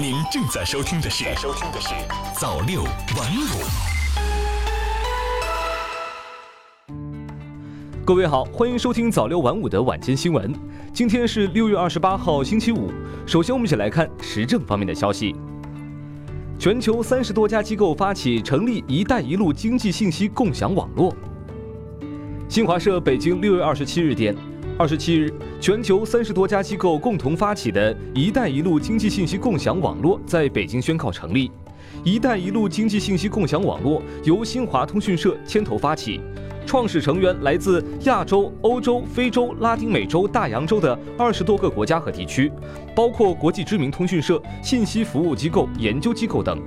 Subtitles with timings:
[0.00, 1.88] 您正在收听的是收听的是
[2.32, 3.60] 早六晚五。
[8.02, 10.54] 各位好，欢迎收听早六晚五的晚间新闻。
[10.90, 12.90] 今天是六月二十八号，星期五。
[13.26, 15.36] 首先，我们一起来看时政方面的消息。
[16.58, 21.14] 全球三十多家机构发起成立“一带一路”经济信息共享网络。
[22.48, 24.34] 新华社北京六月二十七日电，
[24.80, 31.52] 二十七日，全球三十多家机构共同发起的“一带一路”经济信息共享网络在北京宣告成立。
[32.02, 36.18] “一带一路”经济信息共享网络由新华通讯社牵头发起。
[36.64, 42.50] 创始成员来自亚洲、欧洲、非洲、拉丁美洲、大洋洲的二十多个国家和地区，
[42.96, 46.58] 包括国际知名通讯社、信息服务机构、研究机构等。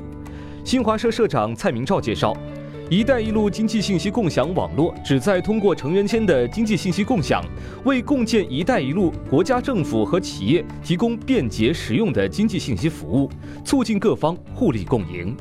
[0.63, 2.31] 新华社社长蔡明照介绍
[2.89, 7.43] ，“一带一路”经济信息共享网络旨在通过成员间的经济信息共享，
[7.85, 13.29] 为共建“一带一路”国家政府和企业提供便捷实用的经济信息服务，
[13.63, 15.35] 促进各方互利共赢。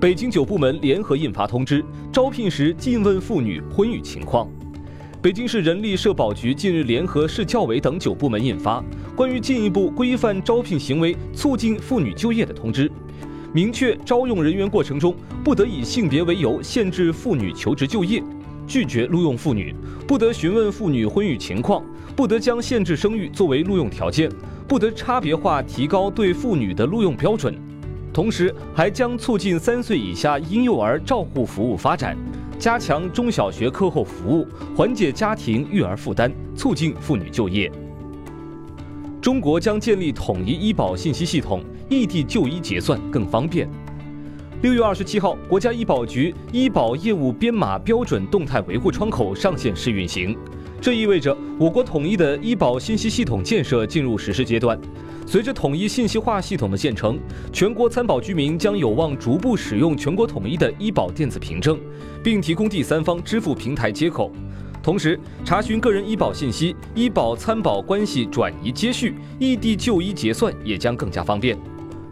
[0.00, 4.48] 北京九部门联合印发通知，招聘时禁问妇女婚育情况。
[5.20, 8.80] 北京市人力社保局近日联合市教委等九部门印发
[9.14, 12.88] 《关于进一步规范招聘行为促进妇女就业的通知》，
[13.54, 15.14] 明确招用人员过程中
[15.44, 18.22] 不得以性别为由限制妇女求职就业，
[18.66, 19.74] 拒绝录用妇女，
[20.08, 21.84] 不得询问妇女婚育情况，
[22.16, 24.30] 不得将限制生育作为录用条件，
[24.66, 27.54] 不得差别化提高对妇女的录用标准。
[28.10, 32.16] 同时，还将促进三岁以下婴幼儿照护服务发展，
[32.58, 37.70] 加强中小学课后服务，缓解家庭育儿负担，促进妇女就业。
[39.20, 43.68] 中国将建立统一医保信息系统，异地就医结算更方便。
[44.62, 50.36] 六月二十七号，国家医保局医保业务编码标准动态维护窗口上线试运行，
[50.80, 54.78] 这意味着我国统一的医保信息系统建设进入实施阶段。
[55.26, 57.18] 随着统一信息化系统的建成，
[57.52, 61.76] 全国参保居民将有望逐步使用全国统一的医保电子凭证，
[62.22, 64.30] 并提供第三方支付平台接口。
[64.80, 71.56] 同时，查询个人医保信息、医保参保关系转移接续、异地就医结算也将更加方便。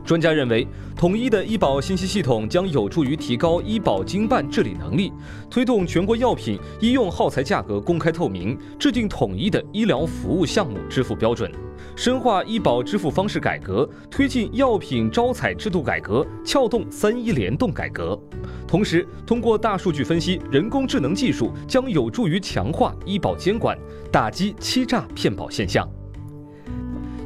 [0.04, 0.66] 专家认为，
[0.96, 5.12] 统一的医保信息系统将有助于提高医保经办治理能力，
[5.48, 11.50] 推动全国药品、医用耗材价格公开透明，制定统一的医疗服务项目支付标准，
[11.94, 18.18] 深化医保支付方式改革，推进药品招采制度改革，撬动三医联动改革。
[18.66, 23.78] 同时，通过大数据分析、人工智能技术，将有助于强化医保监管，
[24.10, 25.88] 打击欺诈骗保现象。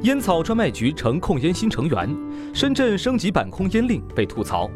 [0.04, 2.14] 烟草专卖局成控烟新成员，
[2.52, 4.70] 深圳升级版控烟令被吐槽。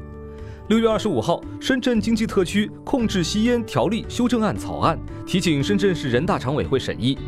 [0.68, 7.18] 六月二十五号，深圳经济特区控制吸烟条例修正案草案提请深圳市人大常委会审议，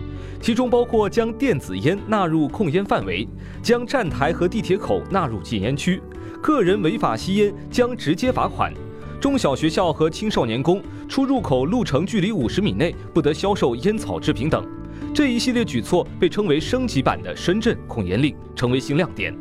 [0.40, 3.28] 其中包括将电子烟纳入控烟范围，
[3.62, 6.00] 将站台和地铁口纳入禁烟区，
[6.40, 8.72] 个人违法吸烟将直接罚款，
[9.20, 14.66] 中小学校和青少年宫出入口路程距离五十米内不得销售烟草制品等。
[15.14, 19.36] 这一系列举措被称为升级版的深圳控烟令，成为新亮点。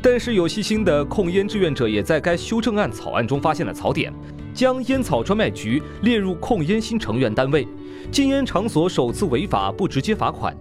[0.00, 4.12] 但是有细心的控烟志愿者也在该修正案草案中发现了槽点，
[4.54, 7.66] 将烟草专卖局列入控烟新成员单位，
[8.10, 10.56] 禁烟场所首次违法不直接罚款。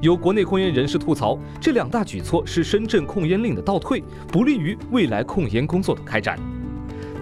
[0.00, 6.38] 有国内控烟人士吐槽，这两大举措是深圳控烟令的倒退，不利于未来控烟工作的开展。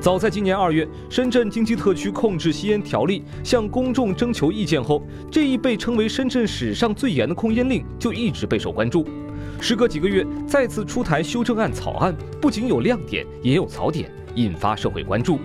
[0.00, 9.06] 早在今年二月，深圳经济特区控制吸烟条例向公众征求意见后，这一被称为深圳史上最严的控烟令就一直备受关注。
[9.60, 15.38] 时隔几个月，再次出台修正案草案，不仅有亮点，也有槽点，引发社会关注。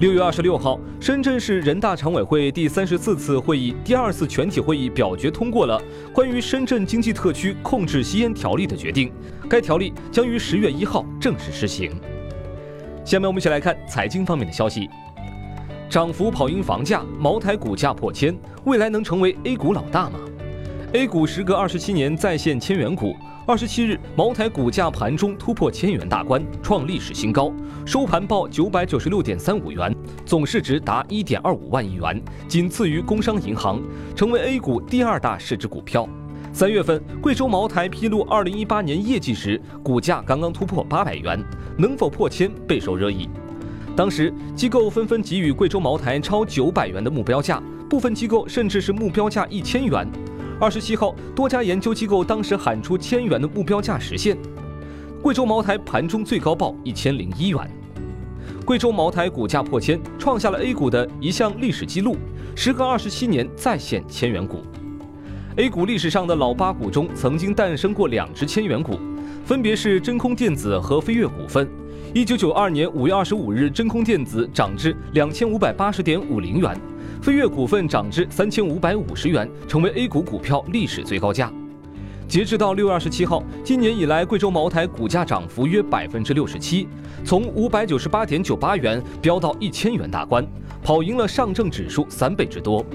[0.00, 5.78] 六月二十六号，深圳市人大常委会第三十四次会议第二次全体会议表决通过了
[6.10, 9.12] 关于深圳经济特区控制吸烟条例的决定，
[9.46, 11.92] 该条例将于十月一号正式施行。
[13.08, 14.86] 下面我们一起来看财经方面的消息。
[15.88, 20.18] 涨幅跑赢房价，茅台股价破千，未来能成为 A 股老大吗
[20.92, 23.16] ？A 股时隔二十七年再现千元股。
[23.46, 27.50] 二十七日，茅台股价盘中突破千元大关，创历史新高，
[27.86, 29.90] 收盘报九百九十六点三五元，
[30.26, 33.80] 总市值达一点二五万亿元，仅次于工商银行，
[34.14, 36.06] 成为 A 股第二大市值股票。
[36.58, 41.40] 三月份，贵州茅台披露二零一八年业绩时，股价刚刚突破八百元，
[41.76, 43.28] 能否破千备受热议。
[43.94, 50.04] 当时，机构纷纷给予贵州茅台超九百元的目标价，部分机构甚至是目标价一千元。
[50.60, 54.36] 二十七号，多家研究机构当时喊出千元的目标价实现，
[55.22, 57.60] 贵州茅台盘中最高报一千零一元。
[58.64, 62.16] 贵州茅台股价破千，创下了 A 股的一项历史记录，
[62.56, 64.64] 时隔二十七年再现千元股。
[65.58, 68.96] A 股历史上的老八股中，曾经诞生过两只千元股，
[69.44, 71.68] 分别是真空电子和飞跃股份。
[72.14, 76.80] 一九九二年五月二十五日，真空电子涨至两千五百八十点五零元，
[77.20, 81.52] 飞跃股份涨至三千五百五十元，成为 A 股股票历史最高价。
[82.28, 86.86] 截至到六月二十七号，今年以来贵州茅台股价涨幅约百分之六十七，
[87.24, 90.46] 从五百九十八点九八元飙到一千元大关，
[90.84, 92.86] 跑赢了上证指数三倍之多。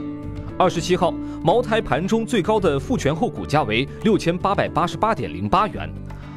[0.56, 1.12] 二十七号，
[1.44, 5.90] 茅台盘中最高的复权后股价为六千八百八十八点零八元。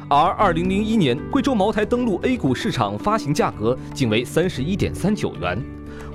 [0.09, 5.61] 而二零零一年，贵州茅台登陆 A 股市场发行价格仅为三十一点三九元，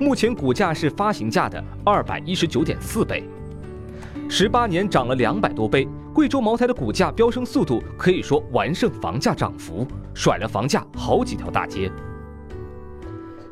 [0.01, 3.23] 目前股价是发行价的二百一十九点四倍，
[4.29, 5.87] 十八年涨了两百多倍。
[6.13, 11.91] 贵州茅台的股价飙升速度可以说完胜房价涨幅，甩了房价好几条大街。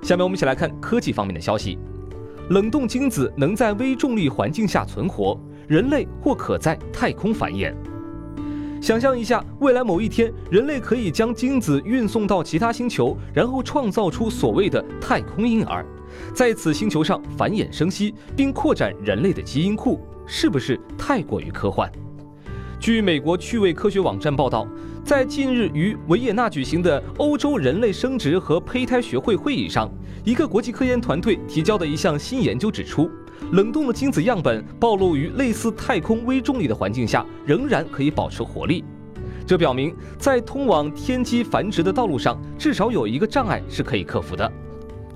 [0.03, 1.79] 下面我们一起来看科技方面的消息：
[2.51, 5.39] 冷冻精子能在微重力环境下存活，
[5.69, 7.73] 人类或可在太空繁衍。
[8.83, 15.87] 想象一下，未来某一天，人类可以将精子运送到其他星球，然后创造出所谓的太空婴儿，
[16.35, 21.89] 在此星球上繁衍生息，并扩展人类的基因库，是不是太过于科幻？
[22.81, 24.67] 据美国趣味科学网站报道，
[25.05, 29.89] 在近日于维也纳举行的欧洲人类生殖和胚胎学会会议上，
[30.31, 33.11] 一个国际科研团队提交的一项新研究指出。
[33.51, 38.85] 冷冻的精子样本暴露于类似太空微重力的环境下，仍然可以保持活力。
[39.45, 44.49] 这表明，在通往天基繁殖的道路上，至少有一个障碍是可以克服的。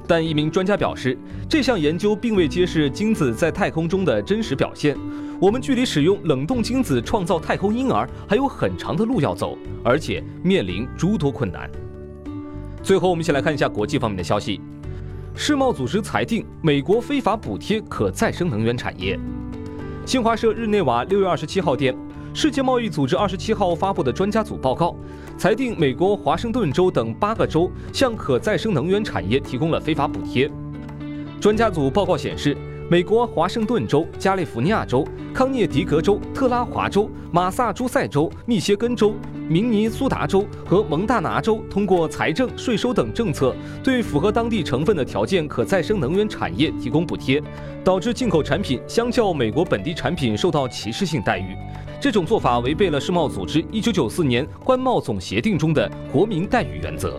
[0.05, 1.17] 但一名专家表示，
[1.49, 4.97] 这项研究并未揭示精子在太空中的真实表现。
[5.41, 11.71] 我们距离使用冷冻精子创造太空婴儿还有很长的路要走，而且面临诸多困难。
[12.83, 14.61] 最后，我们一起来看一下国际方面的消息。
[15.37, 19.19] 世贸组织裁定美国非法补贴可再生能源产业。
[20.07, 21.95] 新华社日内瓦六月二十七号电，
[22.33, 24.95] 世界贸易组织二十七号发布的专家组报告
[25.37, 30.49] 裁定，美国华盛顿州等八个州向可再生能源产业提供了非法补贴。
[31.41, 32.57] 专家组报告显示。
[32.91, 39.15] 美国华盛顿州、加利福尼亚州、康涅狄格州、特拉华州、马萨诸塞州、密歇根州、
[39.49, 47.43] 明尼苏达州和蒙大拿州通过财政、税收等政策，对符合当地成分的条件可再生能源产业提供补贴，
[47.83, 51.57] 导致进口产品相较美国本地产品受到歧视性待遇。
[51.99, 57.19] 这种做法违背了世贸组织1994年关贸总协定中的国民待遇原则。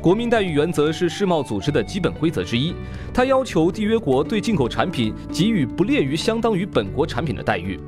[0.00, 2.72] 国民待遇原则是世贸组织的基本规则之一，
[3.12, 7.80] 它要求缔约国对进口产品给予不劣于相当于本国产品的待遇。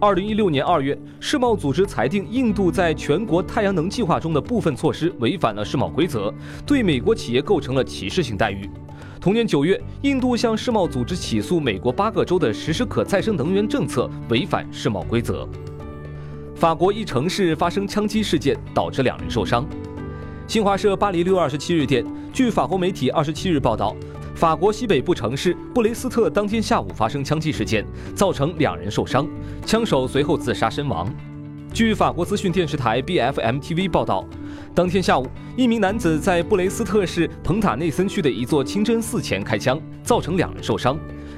[0.00, 6.32] 二零一六年二月，世贸组织裁定印度在全国太阳能计划中的部分措施违反了世贸规则，
[6.66, 8.68] 对美国企业构成了歧视性待遇。
[9.20, 15.46] 同年九月，印度向世贸组织起诉美国八个州的实施可再生能源政策违反世贸规则。
[16.56, 19.66] 法国一城市发生枪击事件，导致两人受伤。
[20.46, 23.96] 新华社巴黎六月二十七日电，据法国媒体二十七日报道，
[24.34, 29.26] 法国西北部城市布雷斯特当天下午发生枪击事件，造成两人受伤，
[29.64, 31.10] 枪手随后自杀身亡。
[31.72, 34.24] 据法国资讯电视台 BFM TV 报道，
[34.74, 35.26] 当天下午，
[35.56, 40.96] 一名男子在布雷斯特市蓬塔内森区的一座清真寺前开枪，造成两人受伤，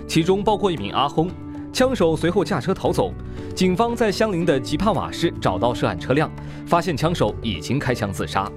[0.09, 1.29] 其中包括一名阿訇。
[1.73, 3.15] 枪手随后驾车逃走，
[3.55, 6.31] 警方在相邻的吉帕瓦市找到涉案车辆，
[6.67, 8.51] 发现枪手已经开枪自杀。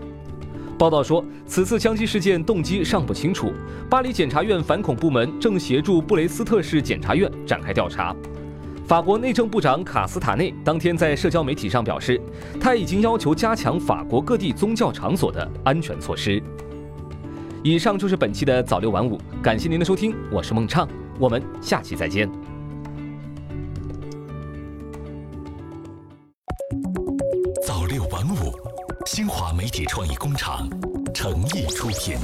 [0.80, 3.52] 报道说，此次枪击事件动机尚不清楚。
[3.90, 8.16] 巴黎检察院反恐部门正协助布雷斯特市检察院展开调查。
[8.88, 12.20] 法国内政部长卡斯塔内当天在社交媒体上表示，
[12.62, 16.42] 他已经要求加强法国各地宗教场所的安全措施。
[17.62, 20.88] 以上就是本期的早六晚五，感谢您的收听，我是孟畅，
[21.20, 22.32] 我们下期再见。
[27.68, 28.58] 早六晚五。
[29.06, 30.70] 新华媒体创意工厂
[31.22, 32.18] 诚意出品。